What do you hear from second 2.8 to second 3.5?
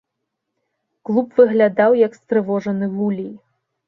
вулей.